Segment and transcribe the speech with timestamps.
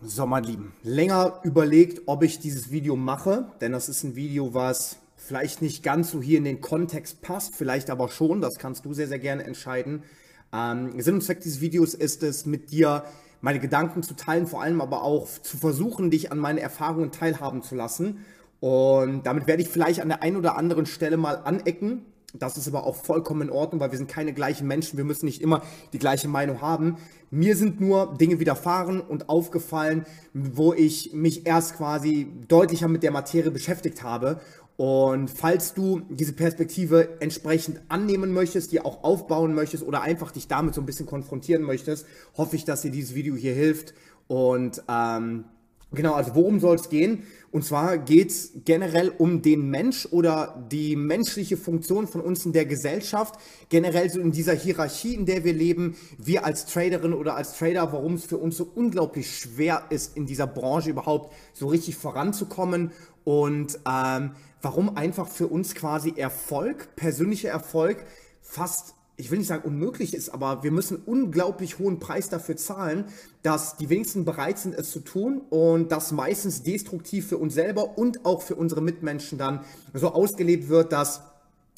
[0.00, 4.54] So, mein Lieben, länger überlegt, ob ich dieses Video mache, denn das ist ein Video,
[4.54, 8.84] was vielleicht nicht ganz so hier in den Kontext passt, vielleicht aber schon, das kannst
[8.84, 10.04] du sehr, sehr gerne entscheiden.
[10.52, 13.02] Ähm, Sinn und Zweck dieses Videos ist es, mit dir
[13.40, 17.64] meine Gedanken zu teilen, vor allem aber auch zu versuchen, dich an meine Erfahrungen teilhaben
[17.64, 18.24] zu lassen.
[18.60, 22.68] Und damit werde ich vielleicht an der einen oder anderen Stelle mal anecken, das ist
[22.68, 24.98] aber auch vollkommen in Ordnung, weil wir sind keine gleichen Menschen.
[24.98, 25.62] Wir müssen nicht immer
[25.94, 26.98] die gleiche Meinung haben.
[27.30, 30.04] Mir sind nur Dinge widerfahren und aufgefallen,
[30.34, 34.40] wo ich mich erst quasi deutlicher mit der Materie beschäftigt habe.
[34.76, 40.48] Und falls du diese Perspektive entsprechend annehmen möchtest, die auch aufbauen möchtest oder einfach dich
[40.48, 43.94] damit so ein bisschen konfrontieren möchtest, hoffe ich, dass dir dieses Video hier hilft.
[44.28, 45.44] Und ähm,
[45.90, 47.22] Genau, also worum soll es gehen?
[47.50, 52.52] Und zwar geht es generell um den Mensch oder die menschliche Funktion von uns in
[52.52, 53.36] der Gesellschaft,
[53.70, 57.90] generell so in dieser Hierarchie, in der wir leben, wir als Traderin oder als Trader,
[57.92, 62.92] warum es für uns so unglaublich schwer ist, in dieser Branche überhaupt so richtig voranzukommen
[63.24, 68.04] und ähm, warum einfach für uns quasi Erfolg, persönlicher Erfolg,
[68.42, 73.06] fast ich will nicht sagen unmöglich ist, aber wir müssen unglaublich hohen Preis dafür zahlen,
[73.42, 77.98] dass die wenigsten bereit sind, es zu tun und das meistens destruktiv für uns selber
[77.98, 81.22] und auch für unsere Mitmenschen dann so ausgelebt wird, dass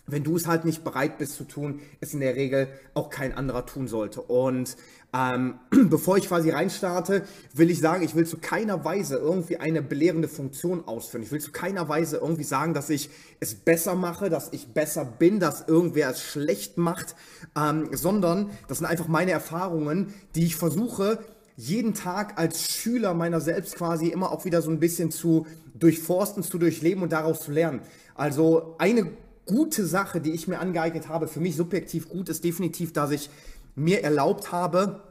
[0.07, 3.33] wenn du es halt nicht bereit bist zu tun, es in der Regel auch kein
[3.33, 4.21] anderer tun sollte.
[4.21, 4.77] Und
[5.13, 9.83] ähm, bevor ich quasi reinstarte, will ich sagen, ich will zu keiner Weise irgendwie eine
[9.83, 11.23] belehrende Funktion ausführen.
[11.23, 15.05] Ich will zu keiner Weise irgendwie sagen, dass ich es besser mache, dass ich besser
[15.05, 17.17] bin, dass irgendwer es schlecht macht,
[17.57, 21.19] ähm, sondern das sind einfach meine Erfahrungen, die ich versuche,
[21.57, 26.43] jeden Tag als Schüler meiner selbst quasi immer auch wieder so ein bisschen zu durchforsten,
[26.43, 27.83] zu durchleben und daraus zu lernen.
[28.15, 29.11] Also eine
[29.47, 33.29] gute Sache, die ich mir angeeignet habe, für mich subjektiv gut, ist definitiv, dass ich
[33.75, 35.03] mir erlaubt habe,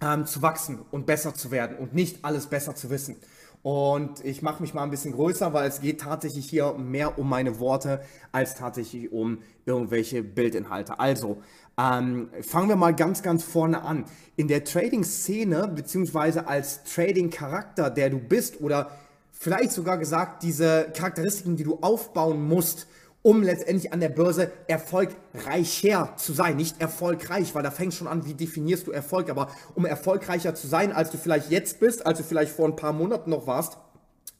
[0.00, 3.16] ähm, zu wachsen und besser zu werden und nicht alles besser zu wissen.
[3.62, 7.28] Und ich mache mich mal ein bisschen größer, weil es geht tatsächlich hier mehr um
[7.28, 11.00] meine Worte als tatsächlich um irgendwelche Bildinhalte.
[11.00, 11.38] Also,
[11.78, 14.04] ähm, fangen wir mal ganz, ganz vorne an.
[14.36, 18.90] In der Trading-Szene, beziehungsweise als Trading-Charakter, der du bist, oder
[19.32, 22.86] vielleicht sogar gesagt, diese Charakteristiken, die du aufbauen musst,
[23.24, 26.56] um letztendlich an der Börse erfolgreicher zu sein.
[26.56, 30.66] Nicht erfolgreich, weil da fängt schon an, wie definierst du Erfolg, aber um erfolgreicher zu
[30.66, 33.78] sein, als du vielleicht jetzt bist, als du vielleicht vor ein paar Monaten noch warst,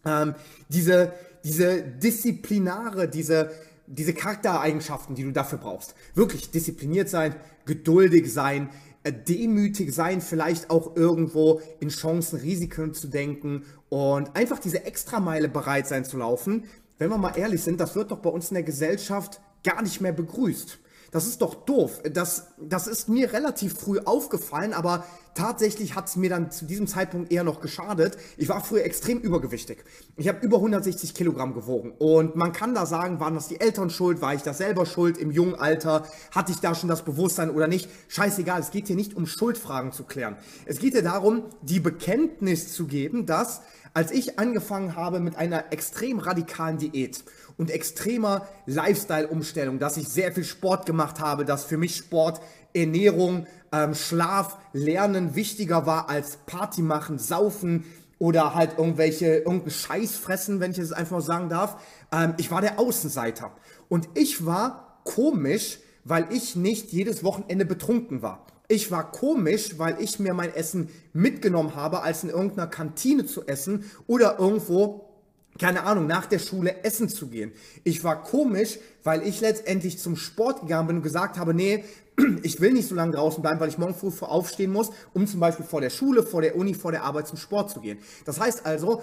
[0.04, 0.34] ähm,
[0.68, 1.14] diese,
[1.44, 3.52] diese Disziplinare, diese,
[3.86, 5.94] diese Charaktereigenschaften, die du dafür brauchst.
[6.14, 8.68] Wirklich diszipliniert sein, geduldig sein,
[9.02, 15.48] äh, demütig sein, vielleicht auch irgendwo in Chancen, Risiken zu denken und einfach diese Extrameile
[15.48, 16.64] bereit sein zu laufen,
[16.98, 20.00] wenn wir mal ehrlich sind, das wird doch bei uns in der Gesellschaft gar nicht
[20.00, 20.78] mehr begrüßt.
[21.14, 22.02] Das ist doch doof.
[22.12, 25.04] Das, das ist mir relativ früh aufgefallen, aber
[25.36, 28.18] tatsächlich hat es mir dann zu diesem Zeitpunkt eher noch geschadet.
[28.36, 29.84] Ich war früher extrem übergewichtig.
[30.16, 31.92] Ich habe über 160 Kilogramm gewogen.
[31.98, 34.22] Und man kann da sagen, waren das die Eltern schuld?
[34.22, 36.04] War ich da selber schuld im jungen Alter?
[36.32, 37.88] Hatte ich da schon das Bewusstsein oder nicht?
[38.08, 40.36] Scheißegal, es geht hier nicht um Schuldfragen zu klären.
[40.66, 43.60] Es geht hier darum, die Bekenntnis zu geben, dass
[43.94, 47.24] als ich angefangen habe mit einer extrem radikalen Diät
[47.56, 52.40] und extremer Lifestyle-Umstellung, dass ich sehr viel Sport gemacht habe, dass für mich Sport,
[52.74, 57.84] Ernährung, ähm, Schlaf, Lernen wichtiger war als Party machen, saufen
[58.18, 61.80] oder halt irgendwelche, irgendeinen Scheiß fressen, wenn ich es einfach mal sagen darf.
[62.12, 63.52] Ähm, ich war der Außenseiter.
[63.88, 68.44] Und ich war komisch, weil ich nicht jedes Wochenende betrunken war.
[68.68, 73.46] Ich war komisch, weil ich mir mein Essen mitgenommen habe, als in irgendeiner Kantine zu
[73.46, 75.14] essen oder irgendwo
[75.58, 77.52] keine Ahnung, nach der Schule essen zu gehen.
[77.84, 81.84] Ich war komisch, weil ich letztendlich zum Sport gegangen bin und gesagt habe, nee,
[82.42, 85.40] ich will nicht so lange draußen bleiben, weil ich morgen früh aufstehen muss, um zum
[85.40, 87.98] Beispiel vor der Schule, vor der Uni, vor der Arbeit zum Sport zu gehen.
[88.24, 89.02] Das heißt also,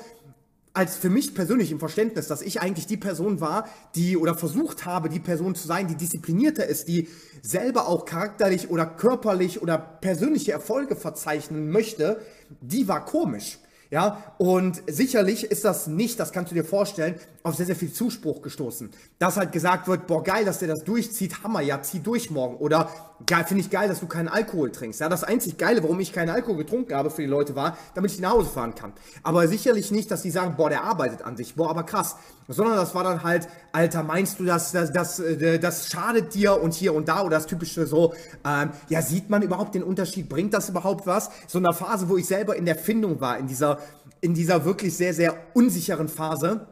[0.74, 4.86] als für mich persönlich im Verständnis, dass ich eigentlich die Person war, die oder versucht
[4.86, 7.10] habe, die Person zu sein, die disziplinierter ist, die
[7.42, 12.22] selber auch charakterlich oder körperlich oder persönliche Erfolge verzeichnen möchte,
[12.62, 13.60] die war komisch.
[13.90, 17.92] Ja, und sicherlich ist das nicht, das kannst du dir vorstellen, auf sehr, sehr viel
[17.92, 18.90] Zuspruch gestoßen.
[19.20, 22.56] Dass halt gesagt wird, boah, geil, dass der das durchzieht, Hammer, ja, zieh durch morgen.
[22.56, 22.90] Oder
[23.26, 25.00] geil, finde ich geil, dass du keinen Alkohol trinkst.
[25.00, 28.12] Ja, das einzig Geile, warum ich keinen Alkohol getrunken habe für die Leute war, damit
[28.12, 28.94] ich nach Hause fahren kann.
[29.24, 32.16] Aber sicherlich nicht, dass die sagen, boah, der arbeitet an sich, boah, aber krass.
[32.48, 36.62] Sondern das war dann halt, Alter, meinst du, dass das, das, das, das schadet dir
[36.62, 38.14] und hier und da oder das typische so,
[38.46, 40.28] ähm, ja, sieht man überhaupt den Unterschied?
[40.28, 41.30] Bringt das überhaupt was?
[41.48, 43.80] So eine Phase, wo ich selber in der Findung war, in dieser
[44.22, 46.68] in dieser wirklich sehr, sehr unsicheren Phase,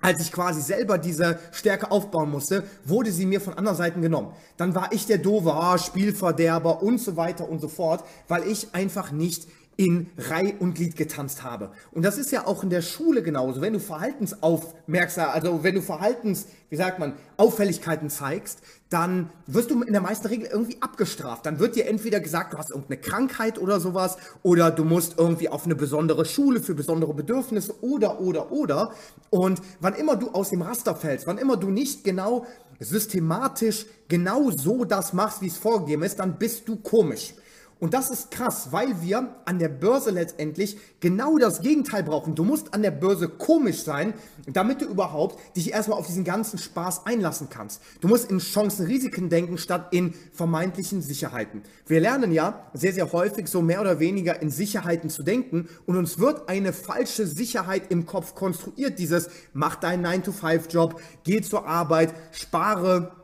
[0.00, 4.32] als ich quasi selber diese Stärke aufbauen musste, wurde sie mir von anderen Seiten genommen.
[4.56, 8.74] Dann war ich der Dove, oh, Spielverderber und so weiter und so fort, weil ich
[8.74, 11.70] einfach nicht in Reih und Glied getanzt habe.
[11.92, 13.60] Und das ist ja auch in der Schule genauso.
[13.60, 18.58] Wenn du Verhaltensaufmerksam, also wenn du Verhaltens, wie sagt man, Auffälligkeiten zeigst,
[18.90, 21.46] dann wirst du in der meisten Regel irgendwie abgestraft.
[21.46, 25.48] Dann wird dir entweder gesagt, du hast irgendeine Krankheit oder sowas, oder du musst irgendwie
[25.48, 28.92] auf eine besondere Schule für besondere Bedürfnisse oder, oder, oder.
[29.30, 32.46] Und wann immer du aus dem Raster fällst, wann immer du nicht genau
[32.80, 37.34] systematisch genau so das machst, wie es vorgegeben ist, dann bist du komisch.
[37.80, 42.34] Und das ist krass, weil wir an der Börse letztendlich genau das Gegenteil brauchen.
[42.34, 44.14] Du musst an der Börse komisch sein,
[44.46, 47.80] damit du überhaupt dich erstmal auf diesen ganzen Spaß einlassen kannst.
[48.00, 51.62] Du musst in Chancen, Risiken denken, statt in vermeintlichen Sicherheiten.
[51.86, 55.96] Wir lernen ja sehr, sehr häufig so mehr oder weniger in Sicherheiten zu denken und
[55.96, 58.98] uns wird eine falsche Sicherheit im Kopf konstruiert.
[58.98, 63.17] Dieses, mach deinen 9-to-5-Job, geh zur Arbeit, spare,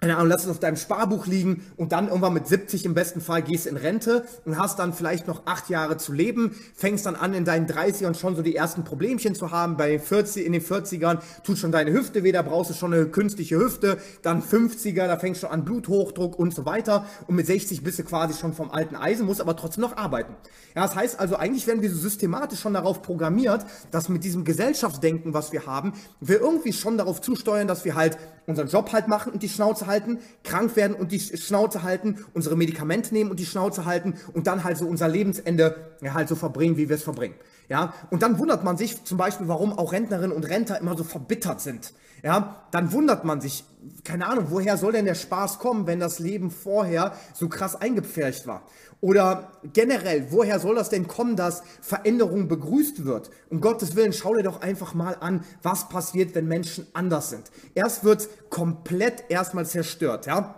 [0.00, 3.20] keine Ahnung, lass es auf deinem Sparbuch liegen und dann irgendwann mit 70 im besten
[3.20, 7.16] Fall gehst in Rente und hast dann vielleicht noch acht Jahre zu leben, fängst dann
[7.16, 10.62] an in deinen 30ern schon so die ersten Problemchen zu haben, bei 40, in den
[10.62, 15.06] 40ern tut schon deine Hüfte weh, da brauchst du schon eine künstliche Hüfte, dann 50er,
[15.06, 17.04] da fängst du an Bluthochdruck und so weiter.
[17.26, 20.34] Und mit 60 bist du quasi schon vom alten Eisen, musst aber trotzdem noch arbeiten.
[20.74, 24.44] Ja, das heißt also, eigentlich werden wir so systematisch schon darauf programmiert, dass mit diesem
[24.44, 29.08] Gesellschaftsdenken, was wir haben, wir irgendwie schon darauf zusteuern, dass wir halt unseren Job halt
[29.08, 33.40] machen und die Schnauze halten, krank werden und die Schnauze halten, unsere Medikamente nehmen und
[33.40, 37.02] die Schnauze halten und dann halt so unser Lebensende halt so verbringen, wie wir es
[37.02, 37.34] verbringen.
[37.70, 41.04] Ja, und dann wundert man sich zum Beispiel, warum auch Rentnerinnen und Rentner immer so
[41.04, 41.94] verbittert sind.
[42.24, 43.64] Ja, dann wundert man sich,
[44.02, 48.48] keine Ahnung, woher soll denn der Spaß kommen, wenn das Leben vorher so krass eingepfercht
[48.48, 48.62] war?
[49.00, 53.30] Oder generell, woher soll das denn kommen, dass Veränderung begrüßt wird?
[53.50, 57.52] Um Gottes Willen, schau dir doch einfach mal an, was passiert, wenn Menschen anders sind.
[57.76, 60.56] Erst wird komplett erstmal zerstört, ja.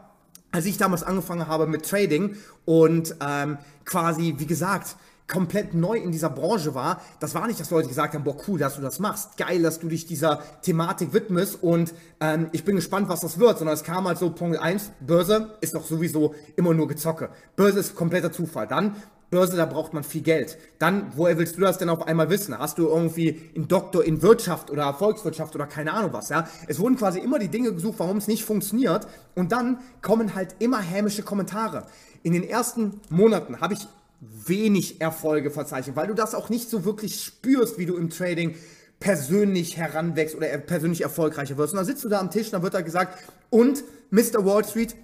[0.50, 4.97] Als ich damals angefangen habe mit Trading und ähm, quasi, wie gesagt,
[5.27, 8.59] komplett neu in dieser Branche war, das war nicht, dass Leute gesagt haben, boah, cool,
[8.59, 12.77] dass du das machst, geil, dass du dich dieser Thematik widmest und ähm, ich bin
[12.77, 16.35] gespannt, was das wird, sondern es kam halt so, Punkt 1, Börse ist doch sowieso
[16.57, 17.31] immer nur Gezocke.
[17.57, 18.67] Börse ist kompletter Zufall.
[18.67, 18.97] Dann
[19.33, 20.59] Börse, da braucht man viel Geld.
[20.79, 22.57] Dann, woher willst du das denn auf einmal wissen?
[22.59, 26.47] Hast du irgendwie einen Doktor in Wirtschaft oder Volkswirtschaft oder keine Ahnung was, ja?
[26.69, 29.07] Es wurden quasi immer die Dinge gesucht, warum es nicht funktioniert.
[29.35, 31.87] Und dann kommen halt immer hämische Kommentare.
[32.23, 33.89] In den ersten Monaten habe ich
[34.23, 38.55] wenig Erfolge verzeichnen, weil du das auch nicht so wirklich spürst, wie du im Trading
[39.01, 41.73] persönlich heranwächst oder persönlich erfolgreicher wirst.
[41.73, 43.19] Und dann sitzt du da am Tisch, dann wird da gesagt,
[43.51, 44.45] und Mr.
[44.45, 44.95] Wall Street,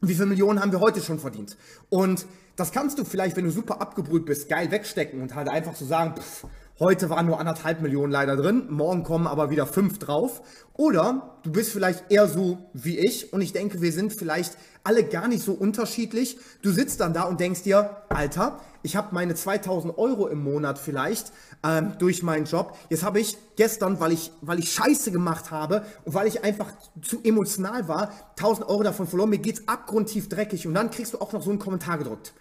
[0.00, 1.56] wie viele Millionen haben wir heute schon verdient?
[1.90, 2.26] Und
[2.56, 5.84] das kannst du vielleicht, wenn du super abgebrüht bist, geil wegstecken und halt einfach so
[5.84, 6.46] sagen, pff,
[6.80, 10.42] Heute waren nur anderthalb Millionen leider drin, morgen kommen aber wieder fünf drauf.
[10.72, 15.04] Oder du bist vielleicht eher so wie ich und ich denke, wir sind vielleicht alle
[15.04, 16.36] gar nicht so unterschiedlich.
[16.62, 20.80] Du sitzt dann da und denkst dir, Alter, ich habe meine 2000 Euro im Monat
[20.80, 21.30] vielleicht
[21.62, 22.76] ähm, durch meinen Job.
[22.90, 26.72] Jetzt habe ich gestern, weil ich, weil ich Scheiße gemacht habe und weil ich einfach
[27.02, 29.30] zu emotional war, 1000 Euro davon verloren.
[29.30, 32.34] Mir geht's abgrundtief dreckig und dann kriegst du auch noch so einen Kommentar gedrückt.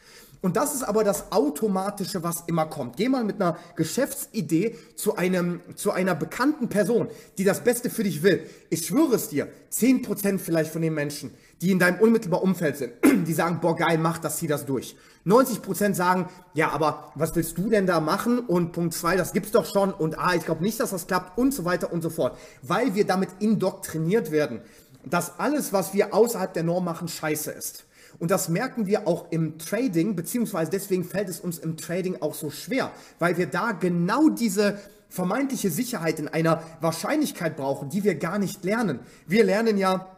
[0.43, 2.97] Und das ist aber das Automatische, was immer kommt.
[2.97, 7.07] Geh mal mit einer Geschäftsidee zu, einem, zu einer bekannten Person,
[7.37, 8.41] die das Beste für dich will.
[8.69, 12.91] Ich schwöre es dir, 10% vielleicht von den Menschen, die in deinem unmittelbaren Umfeld sind,
[13.25, 14.97] die sagen, boah geil, mach das, zieh das durch.
[15.25, 18.39] 90% sagen, ja, aber was willst du denn da machen?
[18.39, 19.93] Und Punkt 2, das gibt's doch schon.
[19.93, 22.37] Und ah, ich glaube nicht, dass das klappt und so weiter und so fort.
[22.61, 24.59] Weil wir damit indoktriniert werden,
[25.05, 27.85] dass alles, was wir außerhalb der Norm machen, scheiße ist.
[28.19, 32.33] Und das merken wir auch im Trading, beziehungsweise deswegen fällt es uns im Trading auch
[32.33, 34.79] so schwer, weil wir da genau diese
[35.09, 38.99] vermeintliche Sicherheit in einer Wahrscheinlichkeit brauchen, die wir gar nicht lernen.
[39.27, 40.12] Wir lernen ja,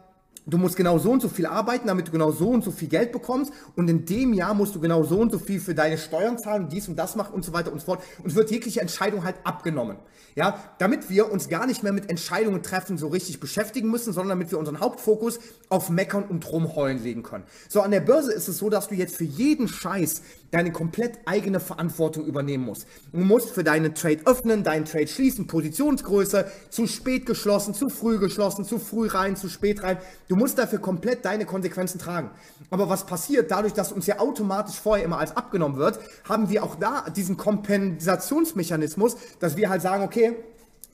[0.46, 2.88] du musst genau so und so viel arbeiten, damit du genau so und so viel
[2.88, 5.98] Geld bekommst und in dem Jahr musst du genau so und so viel für deine
[5.98, 8.80] Steuern zahlen, dies und das machen und so weiter und so fort und wird jegliche
[8.80, 9.96] Entscheidung halt abgenommen.
[10.36, 14.38] Ja, damit wir uns gar nicht mehr mit Entscheidungen treffen so richtig beschäftigen müssen, sondern
[14.38, 15.38] damit wir unseren Hauptfokus
[15.70, 17.44] auf Meckern und Rumheulen legen können.
[17.70, 21.18] So, an der Börse ist es so, dass du jetzt für jeden Scheiß deine komplett
[21.24, 22.86] eigene Verantwortung übernehmen musst.
[23.12, 28.18] Du musst für deinen Trade öffnen, deinen Trade schließen, Positionsgröße, zu spät geschlossen, zu früh
[28.18, 29.96] geschlossen, zu früh rein, zu spät rein.
[30.28, 32.30] Du musst dafür komplett deine Konsequenzen tragen.
[32.70, 36.62] Aber was passiert, dadurch, dass uns ja automatisch vorher immer als abgenommen wird, haben wir
[36.62, 40.36] auch da diesen Kompensationsmechanismus, dass wir halt sagen, okay,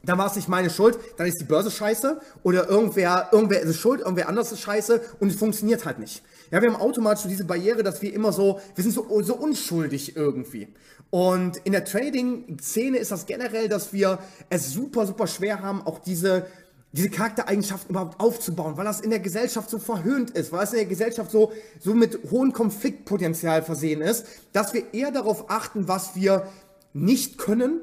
[0.04, 3.76] dann war es nicht meine Schuld, dann ist die Börse scheiße oder irgendwer, irgendwer ist
[3.76, 6.22] schuld, irgendwer anders ist scheiße und es funktioniert halt nicht.
[6.50, 9.34] Ja, wir haben automatisch so diese Barriere, dass wir immer so, wir sind so, so
[9.37, 10.68] unschuldig irgendwie.
[11.11, 14.18] Und in der Trading-Szene ist das generell, dass wir
[14.50, 16.46] es super, super schwer haben, auch diese
[16.92, 20.78] diese Charaktereigenschaften überhaupt aufzubauen, weil das in der Gesellschaft so verhöhnt ist, weil es in
[20.78, 26.14] der Gesellschaft so, so mit hohem Konfliktpotenzial versehen ist, dass wir eher darauf achten, was
[26.14, 26.49] wir
[26.92, 27.80] nicht können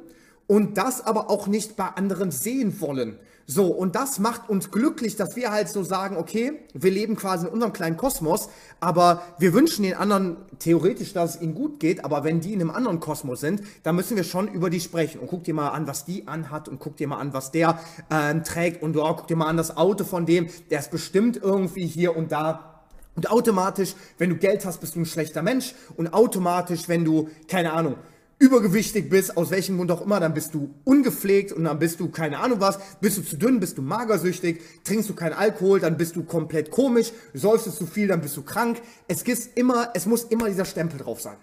[0.49, 3.19] und das aber auch nicht bei anderen sehen wollen.
[3.45, 7.45] So, und das macht uns glücklich, dass wir halt so sagen, okay, wir leben quasi
[7.45, 12.03] in unserem kleinen Kosmos, aber wir wünschen den anderen theoretisch, dass es ihnen gut geht,
[12.03, 15.19] aber wenn die in einem anderen Kosmos sind, dann müssen wir schon über die sprechen.
[15.19, 17.79] Und guck dir mal an, was die anhat und guck dir mal an, was der
[18.09, 21.37] ähm, trägt und oh, guck dir mal an das Auto von dem, der ist bestimmt
[21.37, 22.81] irgendwie hier und da
[23.15, 25.75] und automatisch, wenn du Geld hast, bist du ein schlechter Mensch.
[25.97, 27.95] Und automatisch, wenn du, keine Ahnung,
[28.39, 32.10] übergewichtig bist, aus welchem Grund auch immer, dann bist du ungepflegt und dann bist du
[32.10, 35.98] keine Ahnung was, bist du zu dünn, bist du magersüchtig, trinkst du keinen Alkohol, dann
[35.98, 38.81] bist du komplett komisch, säufst du zu viel, dann bist du krank.
[39.10, 41.36] Es gibt immer, es muss immer dieser Stempel drauf sein.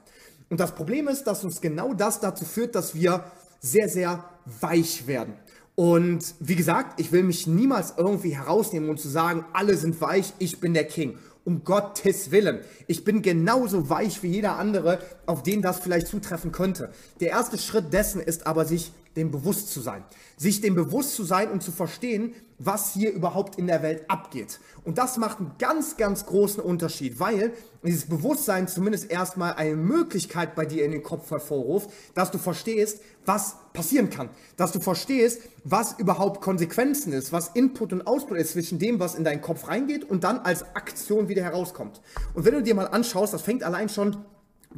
[0.49, 3.25] Und das Problem ist, dass uns genau das dazu führt, dass wir
[3.61, 4.25] sehr, sehr
[4.61, 5.35] weich werden.
[5.75, 10.33] Und wie gesagt, ich will mich niemals irgendwie herausnehmen und zu sagen, alle sind weich,
[10.39, 12.61] ich bin der King um Gottes Willen.
[12.89, 16.91] Ich bin genauso weich wie jeder andere, auf den das vielleicht zutreffen könnte.
[17.21, 20.05] Der erste Schritt dessen ist aber, sich dem bewusst zu sein.
[20.37, 24.61] Sich dem bewusst zu sein und zu verstehen, was hier überhaupt in der Welt abgeht.
[24.85, 30.55] Und das macht einen ganz, ganz großen Unterschied, weil dieses Bewusstsein zumindest erstmal eine Möglichkeit
[30.55, 34.31] bei dir in den Kopf hervorruft, dass du verstehst, was passieren kann.
[34.57, 39.15] Dass du verstehst, was überhaupt Konsequenzen ist, was Input und Output ist zwischen dem, was
[39.15, 42.01] in deinen Kopf reingeht und dann als Aktion wieder herauskommt.
[42.35, 44.17] Und wenn du dir mal anschaust, das fängt allein schon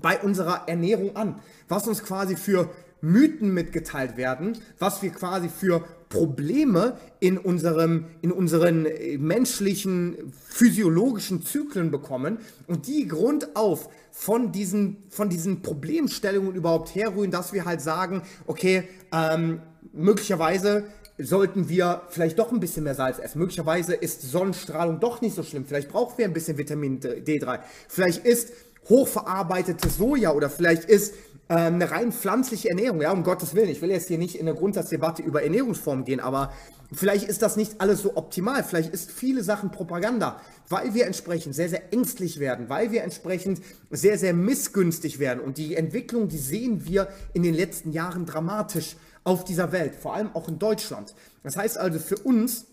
[0.01, 5.85] bei unserer Ernährung an, was uns quasi für Mythen mitgeteilt werden, was wir quasi für
[6.09, 15.05] Probleme in, unserem, in unseren äh, menschlichen, physiologischen Zyklen bekommen und die grundauf von diesen,
[15.11, 19.61] von diesen Problemstellungen überhaupt herrühren, dass wir halt sagen, okay, ähm,
[19.93, 20.85] möglicherweise
[21.19, 23.41] sollten wir vielleicht doch ein bisschen mehr Salz essen.
[23.41, 25.67] Möglicherweise ist Sonnenstrahlung doch nicht so schlimm.
[25.67, 27.59] Vielleicht brauchen wir ein bisschen Vitamin D3.
[27.89, 28.53] Vielleicht ist
[28.89, 31.15] hochverarbeitetes Soja oder vielleicht ist
[31.49, 33.71] eine rein pflanzliche Ernährung, ja, um Gottes Willen.
[33.71, 36.53] Ich will jetzt hier nicht in eine Grundsatzdebatte über Ernährungsformen gehen, aber
[36.93, 38.63] vielleicht ist das nicht alles so optimal.
[38.63, 43.63] Vielleicht ist viele Sachen Propaganda, weil wir entsprechend sehr, sehr ängstlich werden, weil wir entsprechend
[43.91, 45.41] sehr, sehr missgünstig werden.
[45.41, 50.15] Und die Entwicklung, die sehen wir in den letzten Jahren dramatisch auf dieser Welt, vor
[50.15, 51.15] allem auch in Deutschland.
[51.43, 52.67] Das heißt also für uns,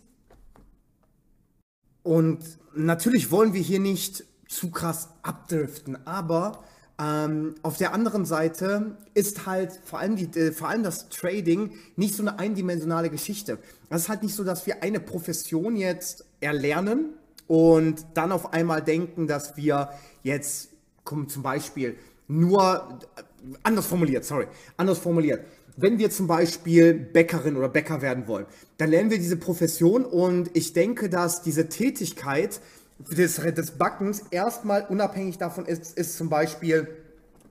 [2.04, 2.40] und
[2.76, 6.64] natürlich wollen wir hier nicht zu krass abdriften, aber
[6.98, 11.72] ähm, auf der anderen Seite ist halt vor allem, die, äh, vor allem das Trading
[11.98, 13.58] nicht so eine eindimensionale Geschichte.
[13.90, 17.10] Es ist halt nicht so, dass wir eine Profession jetzt erlernen
[17.48, 19.90] und dann auf einmal denken, dass wir
[20.24, 20.70] jetzt,
[21.06, 21.98] zum Beispiel,
[22.28, 23.24] nur, äh,
[23.64, 24.48] anders formuliert, sorry,
[24.78, 25.46] anders formuliert.
[25.78, 28.46] Wenn wir zum Beispiel Bäckerin oder Bäcker werden wollen,
[28.78, 32.62] dann lernen wir diese Profession und ich denke, dass diese Tätigkeit
[33.00, 36.88] des, des Backens erstmal unabhängig davon ist, ist zum Beispiel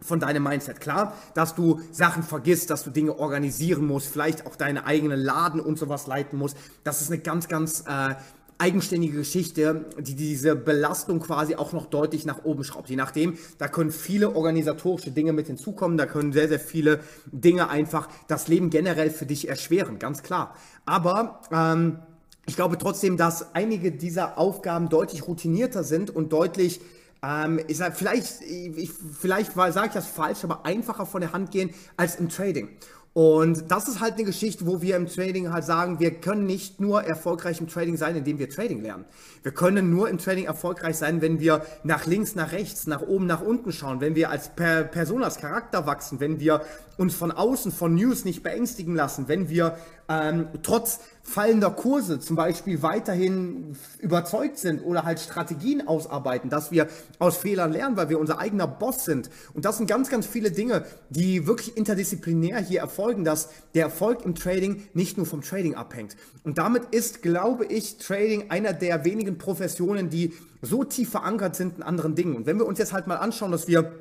[0.01, 0.81] von deinem Mindset.
[0.81, 5.61] Klar, dass du Sachen vergisst, dass du Dinge organisieren musst, vielleicht auch deine eigenen Laden
[5.61, 6.57] und sowas leiten musst.
[6.85, 8.15] Das ist eine ganz, ganz äh,
[8.59, 12.89] eigenständige Geschichte, die diese Belastung quasi auch noch deutlich nach oben schraubt.
[12.89, 17.69] Je nachdem, da können viele organisatorische Dinge mit hinzukommen, da können sehr, sehr viele Dinge
[17.69, 20.55] einfach das Leben generell für dich erschweren, ganz klar.
[20.85, 21.99] Aber ähm,
[22.47, 26.81] ich glaube trotzdem, dass einige dieser Aufgaben deutlich routinierter sind und deutlich,
[27.23, 31.51] ähm, ich sag, vielleicht, ich, vielleicht sage ich das falsch, aber einfacher von der Hand
[31.51, 32.69] gehen als im Trading.
[33.15, 36.81] Und das ist halt eine Geschichte, wo wir im Trading halt sagen, wir können nicht
[36.81, 39.05] nur erfolgreich im Trading sein, indem wir Trading lernen.
[39.45, 43.27] Wir können nur im Trading erfolgreich sein, wenn wir nach links, nach rechts, nach oben,
[43.27, 46.63] nach unten schauen, wenn wir als per Person, als Charakter wachsen, wenn wir
[46.97, 52.37] uns von außen, von News nicht beängstigen lassen, wenn wir ähm, trotz fallender Kurse zum
[52.37, 56.87] Beispiel weiterhin überzeugt sind oder halt Strategien ausarbeiten, dass wir
[57.19, 59.31] aus Fehlern lernen, weil wir unser eigener Boss sind.
[59.55, 64.23] Und das sind ganz, ganz viele Dinge, die wirklich interdisziplinär hier erfolgen, dass der Erfolg
[64.25, 66.15] im Trading nicht nur vom Trading abhängt.
[66.45, 71.79] Und damit ist, glaube ich, Trading einer der wenigen Professionen, die so tief verankert sind
[71.79, 72.37] in anderen Dingen.
[72.37, 73.93] Und wenn wir uns jetzt halt mal anschauen, dass wir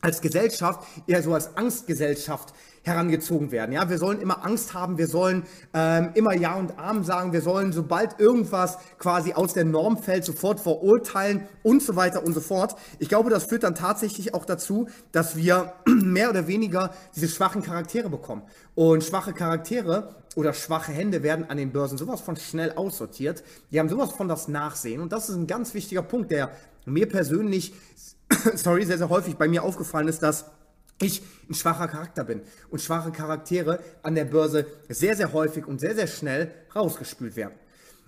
[0.00, 3.72] als Gesellschaft eher so als Angstgesellschaft herangezogen werden.
[3.72, 7.42] Ja, wir sollen immer Angst haben, wir sollen ähm, immer Ja und Arm sagen, wir
[7.42, 12.40] sollen, sobald irgendwas quasi aus der Norm fällt, sofort verurteilen und so weiter und so
[12.40, 12.76] fort.
[12.98, 17.62] Ich glaube, das führt dann tatsächlich auch dazu, dass wir mehr oder weniger diese schwachen
[17.62, 18.42] Charaktere bekommen.
[18.74, 23.42] Und schwache Charaktere oder schwache Hände werden an den Börsen sowas von schnell aussortiert.
[23.72, 25.00] Die haben sowas von das Nachsehen.
[25.00, 26.52] Und das ist ein ganz wichtiger Punkt, der
[26.86, 27.74] mir persönlich
[28.54, 30.46] sorry, sehr, sehr häufig bei mir aufgefallen ist, dass
[31.00, 35.80] ich ein schwacher Charakter bin und schwache Charaktere an der Börse sehr, sehr häufig und
[35.80, 37.54] sehr, sehr schnell rausgespült werden.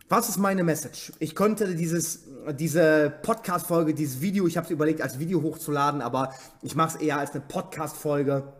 [0.09, 1.12] Was ist meine Message?
[1.21, 2.25] Ich könnte dieses,
[2.59, 7.03] diese Podcast-Folge, dieses Video, ich habe es überlegt, als Video hochzuladen, aber ich mache es
[7.03, 8.53] eher als eine Podcast-Folge.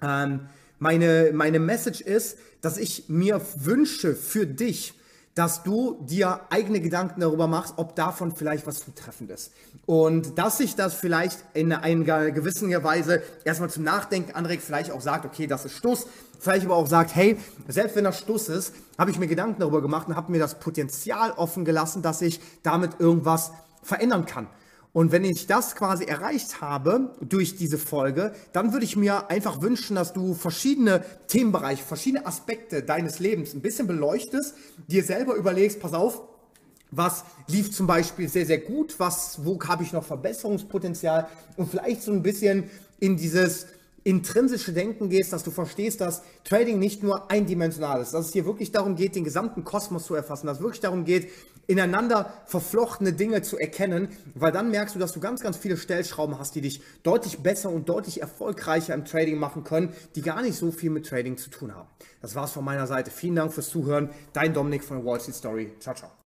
[0.00, 4.94] Ähm, meine, meine Message ist, dass ich mir wünsche für dich,
[5.34, 9.52] dass du dir eigene Gedanken darüber machst, ob davon vielleicht was zutreffend ist.
[9.84, 15.00] Und dass sich das vielleicht in einer gewissen Weise erstmal zum Nachdenken anregt, vielleicht auch
[15.00, 16.06] sagt, okay, das ist Stuss,
[16.38, 17.36] vielleicht aber auch sagt, hey,
[17.66, 20.60] selbst wenn das Stuss ist, habe ich mir Gedanken darüber gemacht und habe mir das
[20.60, 23.50] Potenzial offen gelassen, dass ich damit irgendwas
[23.82, 24.46] verändern kann.
[24.94, 29.60] Und wenn ich das quasi erreicht habe durch diese Folge, dann würde ich mir einfach
[29.60, 34.54] wünschen, dass du verschiedene Themenbereiche, verschiedene Aspekte deines Lebens ein bisschen beleuchtest,
[34.86, 36.22] dir selber überlegst, pass auf,
[36.92, 42.02] was lief zum Beispiel sehr, sehr gut, was, wo habe ich noch Verbesserungspotenzial und vielleicht
[42.04, 42.70] so ein bisschen
[43.00, 43.66] in dieses
[44.04, 48.44] intrinsische Denken gehst, dass du verstehst, dass Trading nicht nur eindimensional ist, dass es hier
[48.44, 51.30] wirklich darum geht, den gesamten Kosmos zu erfassen, dass es wirklich darum geht,
[51.66, 56.38] ineinander verflochtene Dinge zu erkennen, weil dann merkst du, dass du ganz, ganz viele Stellschrauben
[56.38, 60.56] hast, die dich deutlich besser und deutlich erfolgreicher im Trading machen können, die gar nicht
[60.56, 61.88] so viel mit Trading zu tun haben.
[62.20, 63.10] Das war's von meiner Seite.
[63.10, 64.10] Vielen Dank fürs Zuhören.
[64.34, 65.72] Dein Dominik von Wall Street Story.
[65.80, 66.23] Ciao, ciao.